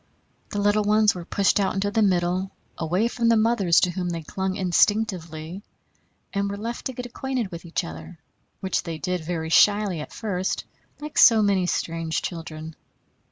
The 0.49 0.57
little 0.59 0.83
ones 0.83 1.13
were 1.13 1.25
pushed 1.25 1.59
out 1.59 1.75
into 1.75 1.91
the 1.91 2.01
middle, 2.01 2.49
away 2.75 3.07
from 3.07 3.29
the 3.29 3.37
mothers 3.37 3.79
to 3.81 3.91
whom 3.91 4.09
they 4.09 4.23
clung 4.23 4.55
instinctively, 4.55 5.61
and 6.33 6.49
were 6.49 6.57
left 6.57 6.85
to 6.87 6.93
get 6.93 7.05
acquainted 7.05 7.51
with 7.51 7.65
each 7.65 7.83
other, 7.83 8.17
which 8.61 8.81
they 8.81 8.97
did 8.97 9.21
very 9.23 9.49
shyly 9.49 9.99
at 9.99 10.11
first, 10.11 10.63
like 10.99 11.19
so 11.19 11.43
many 11.43 11.67
strange 11.67 12.23
children. 12.23 12.75